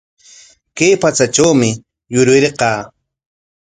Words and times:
Kay 0.77 0.93
patsatrawmi 1.01 1.69
yurirqaa. 2.13 2.79